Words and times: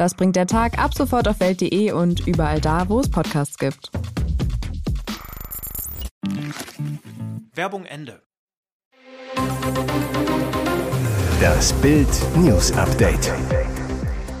Das 0.00 0.14
bringt 0.14 0.34
der 0.34 0.46
Tag 0.46 0.78
ab 0.78 0.94
sofort 0.94 1.28
auf 1.28 1.40
welt.de 1.40 1.92
und 1.92 2.26
überall 2.26 2.58
da, 2.58 2.88
wo 2.88 3.00
es 3.00 3.10
Podcasts 3.10 3.58
gibt. 3.58 3.90
Werbung 7.54 7.84
Ende. 7.84 8.22
Das 11.38 11.74
Bild 11.74 12.08
News 12.34 12.72
Update. 12.72 13.30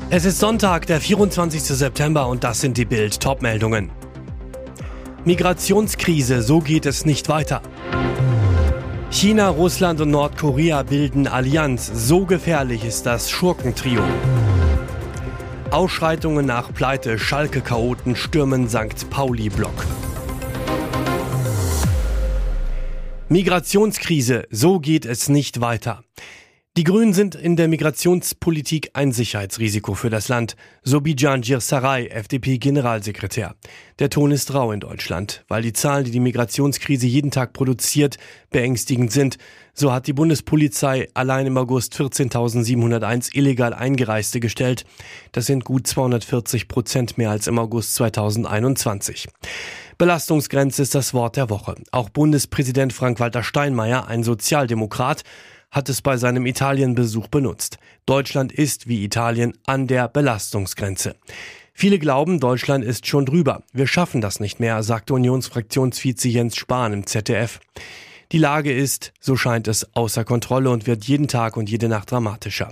Es 0.08 0.24
ist 0.24 0.38
Sonntag, 0.38 0.86
der 0.86 0.98
24. 0.98 1.62
September 1.62 2.26
und 2.28 2.42
das 2.42 2.62
sind 2.62 2.78
die 2.78 2.86
Bild 2.86 3.20
Topmeldungen. 3.20 3.90
Migrationskrise, 5.26 6.40
so 6.40 6.60
geht 6.60 6.86
es 6.86 7.04
nicht 7.04 7.28
weiter. 7.28 7.60
China, 9.10 9.50
Russland 9.50 10.00
und 10.00 10.10
Nordkorea 10.10 10.84
bilden 10.84 11.26
Allianz. 11.26 11.90
So 11.92 12.24
gefährlich 12.24 12.82
ist 12.86 13.04
das 13.04 13.28
Schurkentrio. 13.28 14.02
Ausschreitungen 15.70 16.46
nach 16.46 16.74
Pleite, 16.74 17.16
Schalke-Chaoten 17.16 18.16
stürmen 18.16 18.68
St. 18.68 19.08
Pauli-Block. 19.08 19.86
Migrationskrise, 23.28 24.48
so 24.50 24.80
geht 24.80 25.06
es 25.06 25.28
nicht 25.28 25.60
weiter. 25.60 26.02
Die 26.80 26.84
Grünen 26.84 27.12
sind 27.12 27.34
in 27.34 27.56
der 27.56 27.68
Migrationspolitik 27.68 28.92
ein 28.94 29.12
Sicherheitsrisiko 29.12 29.92
für 29.92 30.08
das 30.08 30.28
Land, 30.28 30.56
so 30.82 31.02
Bijan 31.02 31.42
Sarai, 31.42 32.06
FDP-Generalsekretär. 32.06 33.54
Der 33.98 34.08
Ton 34.08 34.30
ist 34.30 34.54
rau 34.54 34.72
in 34.72 34.80
Deutschland, 34.80 35.44
weil 35.48 35.60
die 35.60 35.74
Zahlen, 35.74 36.04
die 36.04 36.10
die 36.10 36.20
Migrationskrise 36.20 37.06
jeden 37.06 37.30
Tag 37.30 37.52
produziert, 37.52 38.16
beängstigend 38.48 39.12
sind. 39.12 39.36
So 39.74 39.92
hat 39.92 40.06
die 40.06 40.14
Bundespolizei 40.14 41.08
allein 41.12 41.44
im 41.44 41.58
August 41.58 41.94
14.701 41.96 43.36
illegal 43.36 43.74
Eingereiste 43.74 44.40
gestellt. 44.40 44.86
Das 45.32 45.44
sind 45.44 45.66
gut 45.66 45.86
240 45.86 46.66
Prozent 46.66 47.18
mehr 47.18 47.28
als 47.28 47.46
im 47.46 47.58
August 47.58 47.94
2021. 47.96 49.28
Belastungsgrenze 49.98 50.80
ist 50.80 50.94
das 50.94 51.12
Wort 51.12 51.36
der 51.36 51.50
Woche. 51.50 51.74
Auch 51.92 52.08
Bundespräsident 52.08 52.94
Frank-Walter 52.94 53.42
Steinmeier, 53.42 54.08
ein 54.08 54.22
Sozialdemokrat, 54.24 55.24
hat 55.70 55.88
es 55.88 56.02
bei 56.02 56.16
seinem 56.16 56.46
Italienbesuch 56.46 57.28
benutzt. 57.28 57.78
Deutschland 58.06 58.52
ist 58.52 58.88
wie 58.88 59.04
Italien 59.04 59.52
an 59.66 59.86
der 59.86 60.08
Belastungsgrenze. 60.08 61.16
Viele 61.72 61.98
glauben, 61.98 62.40
Deutschland 62.40 62.84
ist 62.84 63.06
schon 63.06 63.24
drüber. 63.24 63.62
Wir 63.72 63.86
schaffen 63.86 64.20
das 64.20 64.40
nicht 64.40 64.60
mehr, 64.60 64.82
sagte 64.82 65.14
Unionsfraktionsvize 65.14 66.28
Jens 66.28 66.56
Spahn 66.56 66.92
im 66.92 67.06
ZDF. 67.06 67.60
Die 68.32 68.38
Lage 68.38 68.72
ist, 68.72 69.12
so 69.18 69.36
scheint 69.36 69.66
es, 69.66 69.94
außer 69.96 70.24
Kontrolle 70.24 70.70
und 70.70 70.86
wird 70.86 71.04
jeden 71.04 71.26
Tag 71.26 71.56
und 71.56 71.70
jede 71.70 71.88
Nacht 71.88 72.10
dramatischer. 72.10 72.70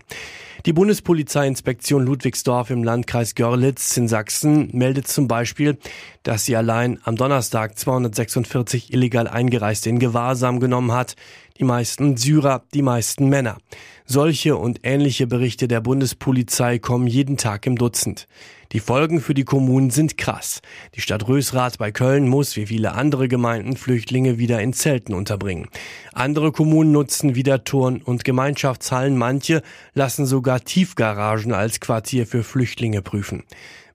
Die 0.66 0.72
Bundespolizeiinspektion 0.72 2.04
Ludwigsdorf 2.04 2.70
im 2.70 2.82
Landkreis 2.82 3.34
Görlitz 3.34 3.96
in 3.96 4.08
Sachsen 4.08 4.68
meldet 4.72 5.06
zum 5.08 5.28
Beispiel, 5.28 5.78
dass 6.24 6.44
sie 6.44 6.56
allein 6.56 7.00
am 7.04 7.16
Donnerstag 7.16 7.78
246 7.78 8.92
illegal 8.92 9.28
Eingereiste 9.28 9.88
in 9.88 10.00
Gewahrsam 10.00 10.60
genommen 10.60 10.92
hat 10.92 11.14
die 11.58 11.64
meisten 11.64 12.16
Syrer, 12.16 12.62
die 12.74 12.82
meisten 12.82 13.28
Männer. 13.28 13.58
Solche 14.04 14.56
und 14.56 14.80
ähnliche 14.84 15.26
Berichte 15.26 15.68
der 15.68 15.80
Bundespolizei 15.80 16.78
kommen 16.78 17.06
jeden 17.06 17.36
Tag 17.36 17.66
im 17.66 17.76
Dutzend. 17.76 18.26
Die 18.72 18.80
Folgen 18.80 19.20
für 19.20 19.34
die 19.34 19.44
Kommunen 19.44 19.90
sind 19.90 20.18
krass. 20.18 20.60
Die 20.94 21.00
Stadt 21.00 21.26
Rösrath 21.26 21.78
bei 21.78 21.90
Köln 21.90 22.28
muss, 22.28 22.56
wie 22.56 22.66
viele 22.66 22.92
andere 22.92 23.28
Gemeinden, 23.28 23.76
Flüchtlinge 23.76 24.38
wieder 24.38 24.60
in 24.60 24.72
Zelten 24.72 25.14
unterbringen. 25.14 25.68
Andere 26.12 26.52
Kommunen 26.52 26.92
nutzen 26.92 27.34
wieder 27.34 27.64
Turn- 27.64 28.02
und 28.02 28.24
Gemeinschaftshallen. 28.24 29.16
Manche 29.16 29.62
lassen 29.94 30.26
sogar 30.26 30.60
Tiefgaragen 30.60 31.52
als 31.52 31.80
Quartier 31.80 32.26
für 32.26 32.44
Flüchtlinge 32.44 33.02
prüfen. 33.02 33.44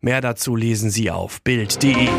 Mehr 0.02 0.22
dazu 0.22 0.56
lesen 0.56 0.90
Sie 0.90 1.12
auf 1.12 1.42
Bild.de. 1.44 2.10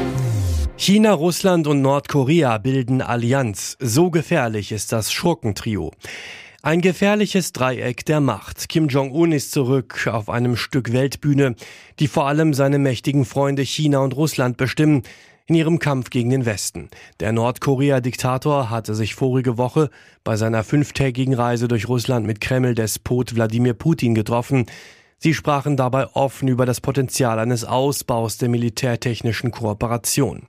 China, 0.77 1.13
Russland 1.13 1.69
und 1.69 1.83
Nordkorea 1.83 2.59
bilden 2.59 3.01
Allianz. 3.01 3.77
So 3.79 4.11
gefährlich 4.11 4.73
ist 4.73 4.91
das 4.93 5.13
Schurkentrio. 5.13 5.93
Ein 6.63 6.81
gefährliches 6.81 7.53
Dreieck 7.53 8.05
der 8.05 8.21
Macht. 8.21 8.69
Kim 8.69 8.89
Jong-un 8.89 9.31
ist 9.31 9.53
zurück 9.53 10.09
auf 10.11 10.29
einem 10.29 10.57
Stück 10.57 10.93
Weltbühne, 10.93 11.55
die 12.01 12.09
vor 12.09 12.27
allem 12.27 12.55
seine 12.55 12.79
mächtigen 12.79 13.25
Freunde 13.25 13.63
China 13.63 14.01
und 14.01 14.17
Russland 14.17 14.57
bestimmen 14.57 15.05
in 15.47 15.55
ihrem 15.55 15.79
Kampf 15.79 16.11
gegen 16.11 16.31
den 16.31 16.45
Westen. 16.45 16.89
Der 17.21 17.33
Nordkorea-Diktator 17.33 18.69
hatte 18.69 18.95
sich 18.95 19.15
vorige 19.15 19.57
Woche 19.57 19.91
bei 20.25 20.37
seiner 20.37 20.65
fünftägigen 20.65 21.35
Reise 21.35 21.69
durch 21.69 21.89
Russland 21.89 22.27
mit 22.27 22.41
Kreml-Despot 22.41 23.37
Wladimir 23.37 23.75
Putin 23.75 24.15
getroffen. 24.15 24.67
Sie 25.25 25.33
sprachen 25.33 25.79
dabei 25.79 26.09
offen 26.09 26.49
über 26.49 26.67
das 26.67 26.83
Potenzial 26.83 27.39
eines 27.39 27.65
Ausbaus 27.65 28.37
der 28.37 28.51
militärtechnischen 28.51 29.53
Kooperation. 29.53 30.49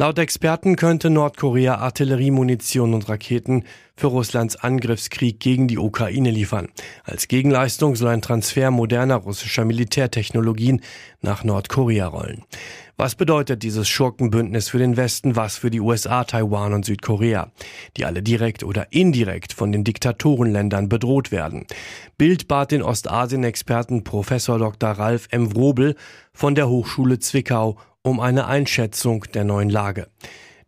Laut 0.00 0.18
Experten 0.18 0.76
könnte 0.76 1.10
Nordkorea 1.10 1.74
Artilleriemunition 1.74 2.94
und 2.94 3.10
Raketen 3.10 3.64
für 3.94 4.06
Russlands 4.06 4.56
Angriffskrieg 4.56 5.40
gegen 5.40 5.68
die 5.68 5.76
Ukraine 5.76 6.30
liefern. 6.30 6.68
Als 7.04 7.28
Gegenleistung 7.28 7.96
soll 7.96 8.08
ein 8.08 8.22
Transfer 8.22 8.70
moderner 8.70 9.16
russischer 9.16 9.66
Militärtechnologien 9.66 10.80
nach 11.20 11.44
Nordkorea 11.44 12.06
rollen. 12.06 12.44
Was 12.96 13.14
bedeutet 13.14 13.62
dieses 13.62 13.90
Schurkenbündnis 13.90 14.70
für 14.70 14.78
den 14.78 14.96
Westen, 14.96 15.36
was 15.36 15.58
für 15.58 15.70
die 15.70 15.80
USA, 15.80 16.24
Taiwan 16.24 16.72
und 16.72 16.86
Südkorea, 16.86 17.52
die 17.98 18.06
alle 18.06 18.22
direkt 18.22 18.64
oder 18.64 18.92
indirekt 18.94 19.52
von 19.52 19.70
den 19.70 19.84
Diktatorenländern 19.84 20.88
bedroht 20.88 21.30
werden? 21.30 21.66
Bild 22.16 22.48
bat 22.48 22.72
den 22.72 22.82
Ostasien-Experten 22.82 24.02
Professor 24.02 24.58
Dr. 24.58 24.92
Ralf 24.92 25.28
M. 25.30 25.54
Wrobel 25.54 25.94
von 26.32 26.54
der 26.54 26.70
Hochschule 26.70 27.18
Zwickau 27.18 27.76
um 28.02 28.20
eine 28.20 28.46
Einschätzung 28.46 29.24
der 29.34 29.44
neuen 29.44 29.70
Lage. 29.70 30.08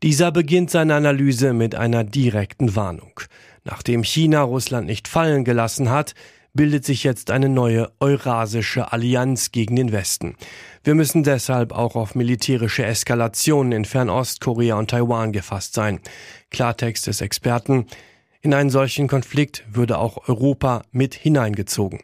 Dieser 0.03 0.33
beginnt 0.33 0.71
seine 0.71 0.95
Analyse 0.95 1.53
mit 1.53 1.75
einer 1.75 2.05
direkten 2.05 2.75
Warnung. 2.75 3.21
Nachdem 3.65 4.03
China 4.03 4.43
Russland 4.43 4.87
nicht 4.87 5.07
fallen 5.07 5.45
gelassen 5.45 5.91
hat, 5.91 6.15
bildet 6.55 6.85
sich 6.85 7.05
jetzt 7.05 7.31
eine 7.31 7.49
neue 7.49 7.91
Eurasische 8.01 8.93
Allianz 8.93 9.53
gegen 9.53 9.77
den 9.77 9.93
Westen. 9.93 10.37
Wir 10.85 10.95
müssen 10.95 11.23
deshalb 11.23 11.73
auch 11.73 11.97
auf 11.97 12.15
militärische 12.15 12.85
Eskalationen 12.85 13.73
in 13.73 13.85
Fernost, 13.85 14.41
Korea 14.41 14.77
und 14.77 14.91
Taiwan 14.91 15.33
gefasst 15.33 15.75
sein. 15.75 16.01
Klartext 16.51 17.07
des 17.07 17.21
Experten. 17.21 17.87
In 18.43 18.53
einen 18.53 18.71
solchen 18.71 19.09
Konflikt 19.09 19.65
würde 19.71 19.99
auch 19.99 20.29
Europa 20.29 20.83
mit 20.91 21.15
hineingezogen. 21.15 22.01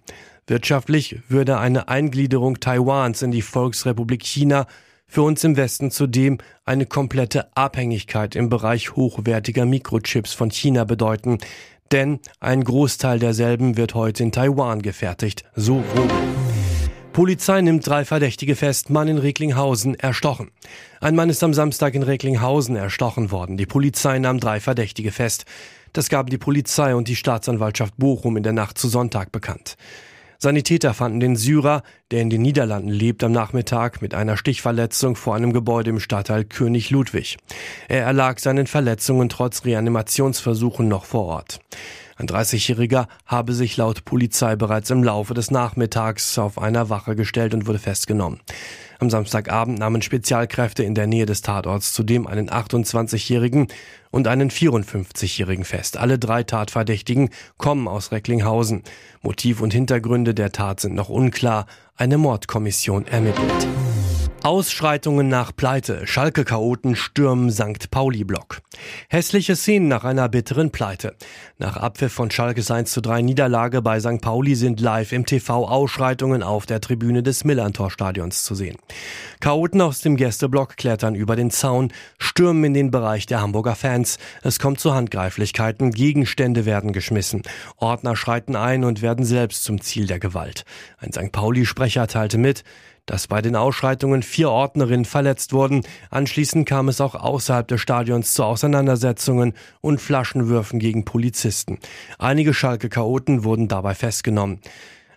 Wirtschaftlich 0.47 1.21
würde 1.29 1.59
eine 1.59 1.89
Eingliederung 1.89 2.61
Taiwans 2.61 3.21
in 3.21 3.33
die 3.33 3.43
Volksrepublik 3.43 4.25
China 4.25 4.67
für 5.09 5.23
uns 5.23 5.43
im 5.43 5.57
Westen 5.57 5.91
zudem 5.91 6.39
eine 6.65 6.87
komplette 6.87 7.57
Abhängigkeit 7.57 8.37
im 8.37 8.49
Bereich 8.49 8.95
hochwertiger 8.95 9.65
Mikrochips 9.65 10.35
von 10.35 10.51
China 10.51 10.85
bedeuten, 10.85 11.39
denn 11.91 12.21
ein 12.39 12.63
Großteil 12.63 13.19
derselben 13.19 13.77
wird 13.77 13.95
heute 13.95 14.23
in 14.23 14.33
Taiwan 14.33 14.83
gefertigt, 14.83 15.45
so 15.57 15.83
Rubel. 15.97 16.29
Polizei 17.19 17.63
nimmt 17.63 17.85
drei 17.85 18.05
Verdächtige 18.05 18.55
fest, 18.55 18.91
Mann 18.91 19.09
in 19.09 19.19
Recklinghausen 19.19 19.97
erstochen. 19.97 20.53
Ein 21.01 21.17
Mann 21.17 21.31
ist 21.31 21.43
am 21.43 21.53
Samstag 21.53 21.95
in 21.95 22.05
Recklinghausen 22.05 22.77
erstochen 22.77 23.33
worden. 23.33 23.57
Die 23.57 23.67
Polizei 23.67 24.21
nahm 24.21 24.39
drei 24.39 24.61
Verdächtige 24.61 25.11
fest. 25.11 25.45
Das 25.93 26.11
gaben 26.11 26.31
die 26.31 26.39
Polizei 26.39 26.95
und 26.95 27.09
die 27.09 27.17
Staatsanwaltschaft 27.17 27.97
Bochum 27.97 28.37
in 28.37 28.45
der 28.45 28.53
Nacht 28.53 28.79
zu 28.79 28.87
Sonntag 28.87 29.33
bekannt. 29.33 29.77
Sanitäter 30.41 30.95
fanden 30.95 31.19
den 31.19 31.35
Syrer, 31.35 31.83
der 32.13 32.23
in 32.23 32.31
den 32.31 32.43
Niederlanden 32.43 32.91
lebt, 32.91 33.25
am 33.25 33.33
Nachmittag 33.33 34.01
mit 34.01 34.15
einer 34.15 34.37
Stichverletzung 34.37 35.17
vor 35.17 35.35
einem 35.35 35.53
Gebäude 35.53 35.91
im 35.91 35.99
Stadtteil 35.99 36.45
König 36.45 36.91
Ludwig. 36.91 37.39
Er 37.89 38.05
erlag 38.05 38.39
seinen 38.39 38.69
Verletzungen 38.69 39.29
trotz 39.29 39.65
Reanimationsversuchen 39.65 40.87
noch 40.87 41.07
vor 41.07 41.25
Ort. 41.25 41.59
Ein 42.19 42.27
30-Jähriger 42.27 43.07
habe 43.27 43.53
sich 43.53 43.77
laut 43.77 44.05
Polizei 44.05 44.57
bereits 44.57 44.91
im 44.91 45.05
Laufe 45.05 45.35
des 45.35 45.53
Nachmittags 45.53 46.37
auf 46.37 46.59
einer 46.59 46.91
Wache 46.91 47.15
gestellt 47.15 47.55
und 47.55 47.69
wurde 47.69 47.79
festgenommen. 47.79 48.41
Am 48.99 49.09
Samstagabend 49.09 49.79
nahmen 49.79 50.03
Spezialkräfte 50.03 50.83
in 50.83 50.97
der 50.97 51.07
Nähe 51.07 51.27
des 51.27 51.43
Tatorts 51.43 51.93
zudem 51.93 52.27
einen 52.27 52.51
28-Jährigen 52.51 53.69
und 54.11 54.27
einen 54.27 54.51
54-Jährigen 54.51 55.65
fest. 55.65 55.97
Alle 55.97 56.19
drei 56.19 56.43
Tatverdächtigen 56.43 57.31
kommen 57.57 57.87
aus 57.87 58.11
Recklinghausen. 58.11 58.83
Motiv 59.23 59.61
und 59.61 59.73
Hintergründe 59.73 60.35
der 60.35 60.51
Tat 60.51 60.81
sind 60.81 60.97
noch 60.97 61.11
unklar. 61.11 61.67
Eine 61.97 62.19
Mordkommission 62.19 63.07
ermittelt. 63.07 63.69
Ausschreitungen 64.45 65.29
nach 65.29 65.55
Pleite. 65.55 66.07
Schalke-Chaoten 66.07 66.95
stürmen 66.95 67.51
St. 67.51 67.91
Pauli-Block. 67.91 68.61
Hässliche 69.09 69.57
Szenen 69.57 69.89
nach 69.89 70.05
einer 70.05 70.29
bitteren 70.29 70.71
Pleite. 70.71 71.17
Nach 71.59 71.77
Abpfiff 71.77 72.13
von 72.13 72.31
Schalkes 72.31 72.71
1 72.71 72.93
zu 72.93 73.01
3 73.01 73.23
Niederlage 73.23 73.83
bei 73.83 73.99
St. 73.99 74.21
Pauli 74.21 74.55
sind 74.55 74.81
live 74.81 75.13
im 75.13 75.27
TV 75.27 75.67
Ausschreitungen 75.67 76.45
auf 76.45 76.67
der 76.67 76.81
Tribüne 76.81 77.25
des 77.25 77.45
Millantor-Stadions 77.45 78.45
zu 78.45 78.55
sehen. 78.55 78.77
Chaoten 79.41 79.81
aus 79.81 80.01
dem 80.01 80.17
Gästeblock 80.17 80.77
klettern 80.77 81.17
über 81.17 81.35
den 81.35 81.51
Zaun, 81.51 81.93
stürmen 82.19 82.65
in 82.65 82.75
den 82.75 82.91
Bereich 82.93 83.27
der 83.27 83.41
Hamburger 83.41 83.75
Fans. 83.75 84.19
Es 84.43 84.61
kommt 84.61 84.79
zu 84.79 84.95
Handgreiflichkeiten, 84.95 85.91
Gegenstände 85.91 86.65
werden 86.65 86.93
geschmissen. 86.93 87.43
Ordner 87.77 88.15
schreiten 88.15 88.55
ein 88.55 88.85
und 88.85 89.03
werden 89.03 89.25
selbst 89.25 89.65
zum 89.65 89.81
Ziel 89.81 90.07
der 90.07 90.21
Gewalt. 90.21 90.65
Ein 90.99 91.13
St. 91.13 91.33
Pauli-Sprecher 91.33 92.07
teilte 92.07 92.39
mit, 92.39 92.63
dass 93.09 93.27
bei 93.27 93.43
den 93.43 93.57
Ausschreitungen 93.57 94.23
vier 94.23 94.51
Ordnerinnen 94.51 95.07
verletzt 95.07 95.53
wurden. 95.53 95.83
Anschließend 96.11 96.69
kam 96.69 96.89
es 96.89 97.01
auch 97.01 97.15
außerhalb 97.15 97.67
des 97.67 97.81
Stadions 97.81 98.35
zu 98.35 98.45
Auseinandersetzungen 98.45 99.55
und 99.81 100.01
Flaschenwürfen 100.01 100.79
gegen 100.79 101.05
Polizisten. 101.05 101.79
Einige 102.19 102.53
Schalke-Chaoten 102.53 103.45
wurden 103.45 103.67
dabei 103.67 103.95
festgenommen. 103.95 104.61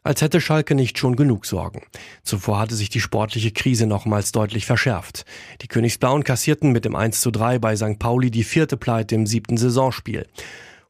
Als 0.03 0.21
hätte 0.21 0.41
Schalke 0.41 0.73
nicht 0.73 0.97
schon 0.97 1.15
genug 1.15 1.45
Sorgen. 1.45 1.83
Zuvor 2.23 2.59
hatte 2.59 2.75
sich 2.75 2.89
die 2.89 3.01
sportliche 3.01 3.51
Krise 3.51 3.85
nochmals 3.85 4.31
deutlich 4.31 4.65
verschärft. 4.65 5.25
Die 5.61 5.67
Königsblauen 5.67 6.23
kassierten 6.23 6.71
mit 6.71 6.85
dem 6.85 6.95
1 6.95 7.21
zu 7.21 7.29
3 7.29 7.59
bei 7.59 7.75
St. 7.75 7.99
Pauli 7.99 8.31
die 8.31 8.45
vierte 8.45 8.77
Pleite 8.77 9.13
im 9.13 9.27
siebten 9.27 9.57
Saisonspiel. 9.57 10.25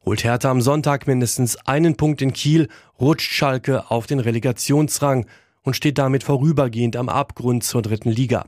Holt 0.04 0.24
Hertha 0.24 0.50
am 0.50 0.62
Sonntag 0.62 1.06
mindestens 1.06 1.56
einen 1.66 1.96
Punkt 1.96 2.22
in 2.22 2.32
Kiel, 2.32 2.68
rutscht 2.98 3.32
Schalke 3.32 3.90
auf 3.90 4.06
den 4.06 4.18
Relegationsrang 4.18 5.26
und 5.62 5.74
steht 5.76 5.98
damit 5.98 6.24
vorübergehend 6.24 6.96
am 6.96 7.08
Abgrund 7.08 7.64
zur 7.64 7.82
dritten 7.82 8.10
Liga. 8.10 8.46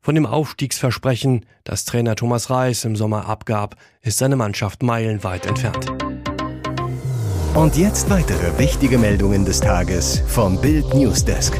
Von 0.00 0.14
dem 0.14 0.26
Aufstiegsversprechen, 0.26 1.46
das 1.64 1.84
Trainer 1.84 2.14
Thomas 2.14 2.48
Reis 2.48 2.84
im 2.84 2.94
Sommer 2.94 3.26
abgab, 3.28 3.76
ist 4.02 4.18
seine 4.18 4.36
Mannschaft 4.36 4.82
meilenweit 4.82 5.46
entfernt. 5.46 5.92
Und 7.54 7.76
jetzt 7.76 8.10
weitere 8.10 8.58
wichtige 8.58 8.98
Meldungen 8.98 9.44
des 9.44 9.60
Tages 9.60 10.22
vom 10.26 10.60
Bild 10.60 10.94
Newsdesk. 10.94 11.58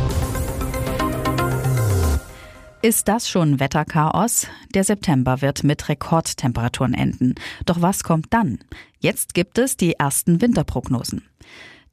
Ist 2.82 3.08
das 3.08 3.28
schon 3.28 3.58
Wetterchaos? 3.58 4.46
Der 4.74 4.84
September 4.84 5.40
wird 5.40 5.64
mit 5.64 5.88
Rekordtemperaturen 5.88 6.94
enden. 6.94 7.34
Doch 7.64 7.82
was 7.82 8.04
kommt 8.04 8.26
dann? 8.30 8.60
Jetzt 9.00 9.34
gibt 9.34 9.58
es 9.58 9.76
die 9.76 9.94
ersten 9.94 10.40
Winterprognosen. 10.40 11.22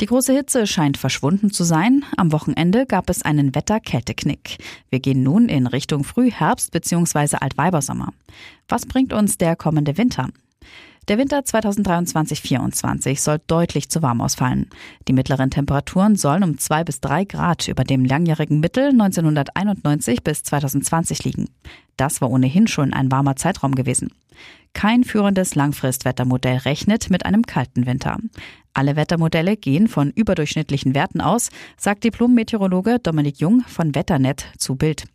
Die 0.01 0.07
große 0.07 0.33
Hitze 0.33 0.65
scheint 0.65 0.97
verschwunden 0.97 1.51
zu 1.51 1.63
sein. 1.63 2.03
Am 2.17 2.31
Wochenende 2.31 2.85
gab 2.85 3.09
es 3.09 3.21
einen 3.21 3.53
Wetter-Kälteknick. 3.53 4.57
Wir 4.89 4.99
gehen 4.99 5.23
nun 5.23 5.49
in 5.49 5.67
Richtung 5.67 6.03
Frühherbst 6.03 6.71
bzw. 6.71 7.37
Altweibersommer. 7.39 8.13
Was 8.67 8.85
bringt 8.85 9.13
uns 9.13 9.37
der 9.37 9.55
kommende 9.55 9.97
Winter? 9.97 10.29
Der 11.09 11.17
Winter 11.17 11.39
2023-24 11.39 13.19
soll 13.19 13.39
deutlich 13.47 13.89
zu 13.89 14.01
warm 14.01 14.21
ausfallen. 14.21 14.69
Die 15.07 15.13
mittleren 15.13 15.51
Temperaturen 15.51 16.15
sollen 16.15 16.43
um 16.43 16.57
zwei 16.57 16.85
bis 16.85 17.01
drei 17.01 17.25
Grad 17.25 17.67
über 17.67 17.83
dem 17.83 18.05
langjährigen 18.05 18.61
Mittel 18.61 18.89
1991 18.89 20.23
bis 20.23 20.43
2020 20.43 21.25
liegen. 21.25 21.49
Das 21.97 22.21
war 22.21 22.31
ohnehin 22.31 22.67
schon 22.67 22.93
ein 22.93 23.11
warmer 23.11 23.35
Zeitraum 23.35 23.75
gewesen. 23.75 24.13
Kein 24.71 25.03
führendes 25.03 25.55
Langfristwettermodell 25.55 26.57
rechnet 26.57 27.09
mit 27.09 27.25
einem 27.25 27.43
kalten 27.43 27.85
Winter. 27.85 28.17
Alle 28.73 28.95
Wettermodelle 28.95 29.55
gehen 29.55 29.87
von 29.87 30.09
überdurchschnittlichen 30.09 30.95
Werten 30.95 31.21
aus, 31.21 31.49
sagt 31.77 32.03
Diplom-Meteorologe 32.03 32.99
Dominik 32.99 33.39
Jung 33.39 33.61
von 33.67 33.93
Wetternet 33.93 34.47
zu 34.57 34.75
Bild. 34.75 35.05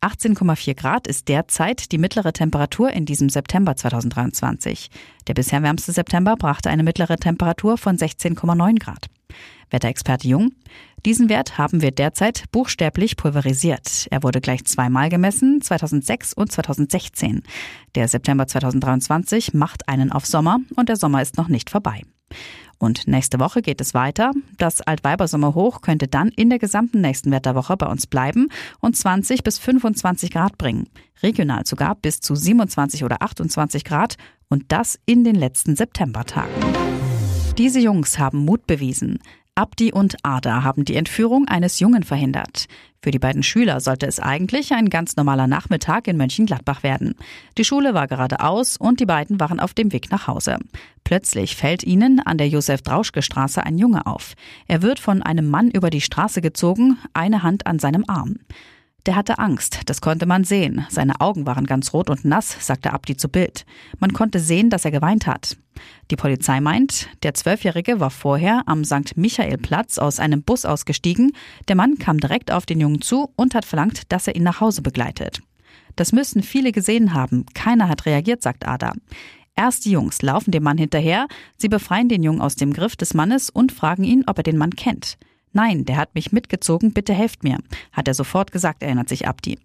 18,4 0.00 0.74
Grad 0.74 1.06
ist 1.06 1.28
derzeit 1.28 1.90
die 1.90 1.98
mittlere 1.98 2.32
Temperatur 2.32 2.90
in 2.90 3.04
diesem 3.04 3.28
September 3.28 3.76
2023. 3.76 4.90
Der 5.26 5.34
bisher 5.34 5.62
wärmste 5.62 5.92
September 5.92 6.36
brachte 6.36 6.70
eine 6.70 6.84
mittlere 6.84 7.16
Temperatur 7.16 7.78
von 7.78 7.96
16,9 7.96 8.78
Grad. 8.78 9.06
Wetterexperte 9.70 10.28
Jung. 10.28 10.52
Diesen 11.06 11.28
Wert 11.28 11.58
haben 11.58 11.80
wir 11.80 11.90
derzeit 11.90 12.44
buchstäblich 12.50 13.16
pulverisiert. 13.16 14.08
Er 14.10 14.22
wurde 14.22 14.40
gleich 14.40 14.64
zweimal 14.64 15.08
gemessen, 15.08 15.60
2006 15.62 16.34
und 16.34 16.50
2016. 16.50 17.42
Der 17.94 18.08
September 18.08 18.46
2023 18.46 19.54
macht 19.54 19.88
einen 19.88 20.10
auf 20.12 20.26
Sommer 20.26 20.58
und 20.76 20.88
der 20.88 20.96
Sommer 20.96 21.22
ist 21.22 21.36
noch 21.36 21.48
nicht 21.48 21.70
vorbei. 21.70 22.02
Und 22.78 23.08
nächste 23.08 23.40
Woche 23.40 23.60
geht 23.60 23.80
es 23.80 23.92
weiter. 23.92 24.32
Das 24.56 24.80
Altweibersommerhoch 24.80 25.80
könnte 25.80 26.06
dann 26.06 26.28
in 26.28 26.48
der 26.48 26.60
gesamten 26.60 27.00
nächsten 27.00 27.32
Wetterwoche 27.32 27.76
bei 27.76 27.86
uns 27.86 28.06
bleiben 28.06 28.48
und 28.80 28.96
20 28.96 29.42
bis 29.42 29.58
25 29.58 30.30
Grad 30.30 30.58
bringen. 30.58 30.88
Regional 31.22 31.66
sogar 31.66 31.96
bis 31.96 32.20
zu 32.20 32.36
27 32.36 33.02
oder 33.02 33.22
28 33.22 33.84
Grad 33.84 34.16
und 34.48 34.66
das 34.68 34.98
in 35.06 35.24
den 35.24 35.34
letzten 35.34 35.74
Septembertagen. 35.74 36.54
Diese 37.58 37.80
Jungs 37.80 38.20
haben 38.20 38.44
Mut 38.44 38.68
bewiesen. 38.68 39.18
Abdi 39.58 39.92
und 39.92 40.18
Ada 40.22 40.62
haben 40.62 40.84
die 40.84 40.94
Entführung 40.94 41.48
eines 41.48 41.80
Jungen 41.80 42.04
verhindert. 42.04 42.66
Für 43.02 43.10
die 43.10 43.18
beiden 43.18 43.42
Schüler 43.42 43.80
sollte 43.80 44.06
es 44.06 44.20
eigentlich 44.20 44.72
ein 44.72 44.88
ganz 44.88 45.16
normaler 45.16 45.48
Nachmittag 45.48 46.06
in 46.06 46.16
Mönchengladbach 46.16 46.84
werden. 46.84 47.16
Die 47.56 47.64
Schule 47.64 47.92
war 47.92 48.06
gerade 48.06 48.38
aus 48.38 48.76
und 48.76 49.00
die 49.00 49.06
beiden 49.06 49.40
waren 49.40 49.58
auf 49.58 49.74
dem 49.74 49.92
Weg 49.92 50.12
nach 50.12 50.28
Hause. 50.28 50.58
Plötzlich 51.02 51.56
fällt 51.56 51.82
ihnen 51.82 52.20
an 52.20 52.38
der 52.38 52.48
Josef-Drauschke-Straße 52.48 53.60
ein 53.64 53.78
Junge 53.78 54.06
auf. 54.06 54.34
Er 54.68 54.82
wird 54.82 55.00
von 55.00 55.24
einem 55.24 55.50
Mann 55.50 55.72
über 55.72 55.90
die 55.90 56.02
Straße 56.02 56.40
gezogen, 56.40 56.96
eine 57.12 57.42
Hand 57.42 57.66
an 57.66 57.80
seinem 57.80 58.04
Arm. 58.06 58.36
Der 59.08 59.16
hatte 59.16 59.38
Angst, 59.38 59.80
das 59.86 60.02
konnte 60.02 60.26
man 60.26 60.44
sehen. 60.44 60.84
Seine 60.90 61.22
Augen 61.22 61.46
waren 61.46 61.64
ganz 61.64 61.94
rot 61.94 62.10
und 62.10 62.26
nass, 62.26 62.54
sagte 62.60 62.92
Abdi 62.92 63.16
zu 63.16 63.30
Bild. 63.30 63.64
Man 63.98 64.12
konnte 64.12 64.38
sehen, 64.38 64.68
dass 64.68 64.84
er 64.84 64.90
geweint 64.90 65.26
hat. 65.26 65.56
Die 66.10 66.16
Polizei 66.16 66.60
meint, 66.60 67.08
der 67.22 67.32
Zwölfjährige 67.32 68.00
war 68.00 68.10
vorher 68.10 68.64
am 68.66 68.84
St. 68.84 69.16
Michaelplatz 69.16 69.96
aus 69.96 70.20
einem 70.20 70.42
Bus 70.42 70.66
ausgestiegen. 70.66 71.32
Der 71.68 71.74
Mann 71.74 71.96
kam 71.96 72.20
direkt 72.20 72.52
auf 72.52 72.66
den 72.66 72.80
Jungen 72.80 73.00
zu 73.00 73.32
und 73.34 73.54
hat 73.54 73.64
verlangt, 73.64 74.12
dass 74.12 74.26
er 74.26 74.36
ihn 74.36 74.42
nach 74.42 74.60
Hause 74.60 74.82
begleitet. 74.82 75.40
Das 75.96 76.12
müssen 76.12 76.42
viele 76.42 76.70
gesehen 76.70 77.14
haben. 77.14 77.46
Keiner 77.54 77.88
hat 77.88 78.04
reagiert, 78.04 78.42
sagt 78.42 78.68
Ada. 78.68 78.92
Erst 79.56 79.86
die 79.86 79.92
Jungs 79.92 80.20
laufen 80.20 80.50
dem 80.50 80.64
Mann 80.64 80.76
hinterher, 80.76 81.28
sie 81.56 81.70
befreien 81.70 82.10
den 82.10 82.22
Jungen 82.22 82.42
aus 82.42 82.56
dem 82.56 82.74
Griff 82.74 82.94
des 82.94 83.14
Mannes 83.14 83.48
und 83.48 83.72
fragen 83.72 84.04
ihn, 84.04 84.24
ob 84.26 84.36
er 84.36 84.44
den 84.44 84.58
Mann 84.58 84.76
kennt. 84.76 85.16
Nein, 85.58 85.84
der 85.84 85.96
hat 85.96 86.14
mich 86.14 86.30
mitgezogen, 86.30 86.92
bitte 86.92 87.12
helft 87.12 87.42
mir, 87.42 87.58
hat 87.92 88.06
er 88.06 88.14
sofort 88.14 88.52
gesagt, 88.52 88.80
erinnert 88.80 89.08
sich 89.08 89.26
Abdi. 89.26 89.58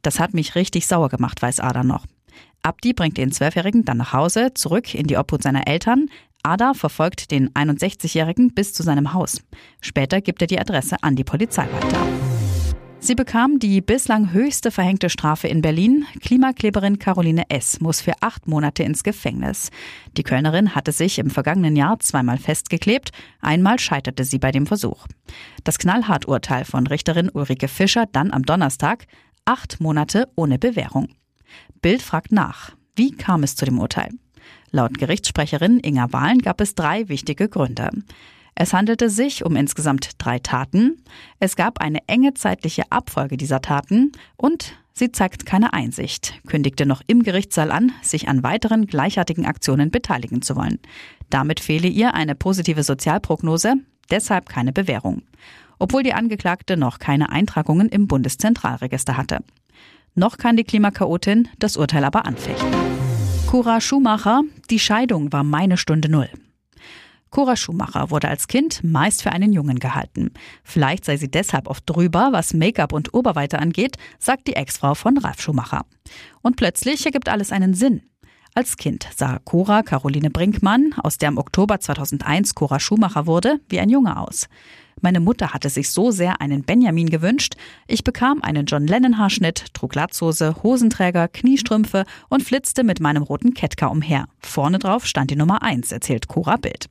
Das 0.00 0.20
hat 0.20 0.32
mich 0.32 0.54
richtig 0.54 0.86
sauer 0.86 1.08
gemacht, 1.08 1.42
weiß 1.42 1.58
Ada 1.58 1.82
noch. 1.82 2.06
Abdi 2.62 2.92
bringt 2.92 3.16
den 3.16 3.32
Zwölfjährigen 3.32 3.84
dann 3.84 3.96
nach 3.96 4.12
Hause, 4.12 4.54
zurück 4.54 4.94
in 4.94 5.08
die 5.08 5.16
Obhut 5.16 5.42
seiner 5.42 5.66
Eltern. 5.66 6.06
Ada 6.44 6.72
verfolgt 6.74 7.32
den 7.32 7.50
61-Jährigen 7.50 8.54
bis 8.54 8.74
zu 8.74 8.84
seinem 8.84 9.12
Haus. 9.12 9.42
Später 9.80 10.20
gibt 10.20 10.40
er 10.40 10.46
die 10.46 10.60
Adresse 10.60 11.02
an 11.02 11.16
die 11.16 11.24
Polizei 11.24 11.66
weiter. 11.72 12.19
Sie 13.02 13.14
bekam 13.14 13.58
die 13.58 13.80
bislang 13.80 14.32
höchste 14.32 14.70
verhängte 14.70 15.08
Strafe 15.08 15.48
in 15.48 15.62
Berlin. 15.62 16.04
Klimakleberin 16.20 16.98
Caroline 16.98 17.48
S. 17.48 17.80
muss 17.80 18.02
für 18.02 18.12
acht 18.20 18.46
Monate 18.46 18.82
ins 18.82 19.02
Gefängnis. 19.02 19.70
Die 20.18 20.22
Kölnerin 20.22 20.74
hatte 20.74 20.92
sich 20.92 21.18
im 21.18 21.30
vergangenen 21.30 21.76
Jahr 21.76 21.98
zweimal 22.00 22.36
festgeklebt. 22.36 23.10
Einmal 23.40 23.78
scheiterte 23.78 24.24
sie 24.24 24.38
bei 24.38 24.52
dem 24.52 24.66
Versuch. 24.66 25.06
Das 25.64 25.78
Knallhart-Urteil 25.78 26.66
von 26.66 26.86
Richterin 26.86 27.30
Ulrike 27.30 27.68
Fischer 27.68 28.04
dann 28.04 28.32
am 28.32 28.42
Donnerstag. 28.42 29.06
Acht 29.46 29.80
Monate 29.80 30.28
ohne 30.36 30.58
Bewährung. 30.58 31.08
Bild 31.80 32.02
fragt 32.02 32.32
nach. 32.32 32.72
Wie 32.96 33.12
kam 33.12 33.42
es 33.42 33.56
zu 33.56 33.64
dem 33.64 33.78
Urteil? 33.78 34.10
Laut 34.72 34.98
Gerichtssprecherin 34.98 35.80
Inga 35.82 36.12
Wahlen 36.12 36.40
gab 36.40 36.60
es 36.60 36.74
drei 36.74 37.08
wichtige 37.08 37.48
Gründe. 37.48 37.90
Es 38.62 38.74
handelte 38.74 39.08
sich 39.08 39.42
um 39.46 39.56
insgesamt 39.56 40.10
drei 40.18 40.38
Taten. 40.38 41.02
Es 41.38 41.56
gab 41.56 41.80
eine 41.80 42.06
enge 42.08 42.34
zeitliche 42.34 42.82
Abfolge 42.92 43.38
dieser 43.38 43.62
Taten 43.62 44.12
und 44.36 44.74
sie 44.92 45.10
zeigt 45.12 45.46
keine 45.46 45.72
Einsicht, 45.72 46.34
kündigte 46.46 46.84
noch 46.84 47.00
im 47.06 47.22
Gerichtssaal 47.22 47.72
an, 47.72 47.90
sich 48.02 48.28
an 48.28 48.42
weiteren 48.42 48.84
gleichartigen 48.84 49.46
Aktionen 49.46 49.90
beteiligen 49.90 50.42
zu 50.42 50.56
wollen. 50.56 50.78
Damit 51.30 51.58
fehle 51.58 51.88
ihr 51.88 52.12
eine 52.12 52.34
positive 52.34 52.82
Sozialprognose, 52.82 53.76
deshalb 54.10 54.50
keine 54.50 54.74
Bewährung. 54.74 55.22
Obwohl 55.78 56.02
die 56.02 56.12
Angeklagte 56.12 56.76
noch 56.76 56.98
keine 56.98 57.30
Eintragungen 57.30 57.88
im 57.88 58.08
Bundeszentralregister 58.08 59.16
hatte. 59.16 59.38
Noch 60.14 60.36
kann 60.36 60.58
die 60.58 60.64
Klimakaotin 60.64 61.48
das 61.58 61.78
Urteil 61.78 62.04
aber 62.04 62.26
anfechten. 62.26 62.68
Cora 63.46 63.80
Schumacher, 63.80 64.42
die 64.68 64.80
Scheidung 64.80 65.32
war 65.32 65.44
meine 65.44 65.78
Stunde 65.78 66.10
Null. 66.10 66.28
Cora 67.30 67.54
Schumacher 67.54 68.10
wurde 68.10 68.28
als 68.28 68.48
Kind 68.48 68.82
meist 68.82 69.22
für 69.22 69.30
einen 69.30 69.52
Jungen 69.52 69.78
gehalten. 69.78 70.32
Vielleicht 70.64 71.04
sei 71.04 71.16
sie 71.16 71.30
deshalb 71.30 71.68
oft 71.68 71.84
drüber, 71.86 72.30
was 72.32 72.54
Make-up 72.54 72.92
und 72.92 73.14
Oberweite 73.14 73.60
angeht, 73.60 73.96
sagt 74.18 74.48
die 74.48 74.56
Ex-Frau 74.56 74.94
von 74.94 75.16
Ralf 75.16 75.40
Schumacher. 75.40 75.86
Und 76.42 76.56
plötzlich 76.56 77.06
ergibt 77.06 77.28
alles 77.28 77.52
einen 77.52 77.74
Sinn. 77.74 78.02
Als 78.54 78.76
Kind 78.76 79.06
sah 79.14 79.38
Cora 79.44 79.84
Caroline 79.84 80.30
Brinkmann, 80.30 80.92
aus 81.02 81.18
der 81.18 81.28
im 81.28 81.38
Oktober 81.38 81.78
2001 81.78 82.56
Cora 82.56 82.80
Schumacher 82.80 83.26
wurde, 83.26 83.60
wie 83.68 83.78
ein 83.78 83.90
Junge 83.90 84.18
aus. 84.18 84.48
Meine 85.00 85.20
Mutter 85.20 85.52
hatte 85.52 85.70
sich 85.70 85.90
so 85.90 86.10
sehr 86.10 86.40
einen 86.40 86.62
Benjamin 86.62 87.08
gewünscht. 87.08 87.54
Ich 87.86 88.04
bekam 88.04 88.42
einen 88.42 88.66
John 88.66 88.86
Lennon 88.86 89.18
Haarschnitt, 89.18 89.72
trug 89.72 89.94
Latzhose, 89.94 90.56
Hosenträger, 90.62 91.28
Kniestrümpfe 91.28 92.04
und 92.28 92.42
flitzte 92.42 92.84
mit 92.84 93.00
meinem 93.00 93.22
roten 93.22 93.54
Ketka 93.54 93.86
umher. 93.86 94.26
Vorne 94.40 94.78
drauf 94.78 95.06
stand 95.06 95.30
die 95.30 95.36
Nummer 95.36 95.62
1, 95.62 95.92
erzählt 95.92 96.28
Cora 96.28 96.56
Bild. 96.56 96.88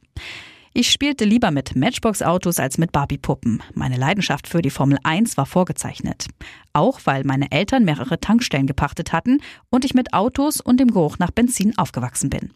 Ich 0.73 0.91
spielte 0.91 1.25
lieber 1.25 1.49
mit 1.49 1.75
Matchbox-Autos 1.75 2.59
als 2.59 2.77
mit 2.77 2.91
Barbie-Puppen. 2.91 3.63
Meine 3.73 3.97
Leidenschaft 3.97 4.47
für 4.47 4.61
die 4.61 4.69
Formel 4.69 4.99
1 5.03 5.35
war 5.35 5.47
vorgezeichnet. 5.47 6.27
Auch 6.73 7.01
weil 7.05 7.23
meine 7.23 7.51
Eltern 7.51 7.85
mehrere 7.85 8.19
Tankstellen 8.19 8.67
gepachtet 8.67 9.11
hatten 9.11 9.41
und 9.71 9.83
ich 9.83 9.95
mit 9.95 10.13
Autos 10.13 10.61
und 10.61 10.79
dem 10.79 10.91
Geruch 10.91 11.17
nach 11.17 11.31
Benzin 11.31 11.75
aufgewachsen 11.77 12.29
bin. 12.29 12.51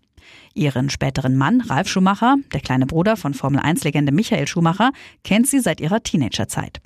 Ihren 0.54 0.90
späteren 0.90 1.36
Mann, 1.36 1.62
Ralf 1.62 1.88
Schumacher, 1.88 2.36
der 2.54 2.62
kleine 2.62 2.86
Bruder 2.86 3.18
von 3.18 3.34
Formel-1-Legende 3.34 4.12
Michael 4.12 4.48
Schumacher, 4.48 4.92
kennt 5.24 5.48
sie 5.48 5.60
seit 5.60 5.82
ihrer 5.82 6.04
Teenagerzeit. 6.04 6.80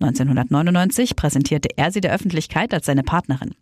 1999 0.00 1.16
präsentierte 1.16 1.68
er 1.76 1.90
sie 1.90 2.00
der 2.00 2.12
Öffentlichkeit 2.12 2.74
als 2.74 2.86
seine 2.86 3.02
Partnerin. 3.02 3.54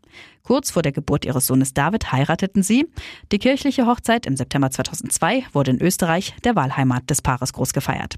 Kurz 0.42 0.70
vor 0.70 0.82
der 0.82 0.92
Geburt 0.92 1.24
ihres 1.24 1.46
Sohnes 1.46 1.74
David 1.74 2.10
heirateten 2.10 2.62
sie. 2.62 2.86
Die 3.30 3.38
kirchliche 3.38 3.86
Hochzeit 3.86 4.26
im 4.26 4.36
September 4.36 4.70
2002 4.70 5.44
wurde 5.52 5.72
in 5.72 5.80
Österreich, 5.80 6.34
der 6.44 6.56
Wahlheimat 6.56 7.08
des 7.08 7.22
Paares, 7.22 7.52
groß 7.52 7.72
gefeiert. 7.72 8.16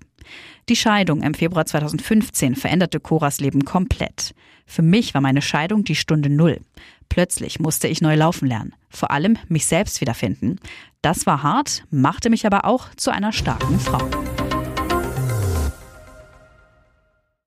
Die 0.69 0.77
Scheidung 0.77 1.23
im 1.23 1.35
Februar 1.35 1.67
2015 1.67 2.55
veränderte 2.55 3.01
Coras 3.01 3.41
Leben 3.41 3.65
komplett. 3.65 4.35
Für 4.67 4.83
mich 4.83 5.13
war 5.13 5.21
meine 5.21 5.43
Scheidung 5.43 5.85
die 5.85 5.97
Stunde 5.97 6.31
Null. 6.31 6.61
Plötzlich 7.11 7.61
musste 7.61 7.89
ich 7.89 8.01
neu 8.01 8.15
laufen 8.15 8.49
lernen. 8.49 8.75
Vor 8.89 9.11
allem 9.11 9.37
mich 9.49 9.67
selbst 9.67 10.01
wiederfinden. 10.01 10.59
Das 11.05 11.27
war 11.27 11.43
hart, 11.43 11.83
machte 11.91 12.31
mich 12.31 12.47
aber 12.47 12.65
auch 12.65 12.87
zu 12.97 13.11
einer 13.11 13.31
starken 13.31 13.79
Frau. 13.79 14.01